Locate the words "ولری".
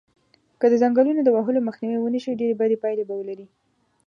3.17-3.45